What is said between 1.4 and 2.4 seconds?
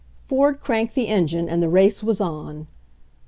and the race was